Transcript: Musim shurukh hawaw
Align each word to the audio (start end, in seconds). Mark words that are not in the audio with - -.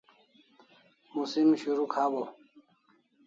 Musim 1.15 1.47
shurukh 1.61 1.95
hawaw 1.99 2.27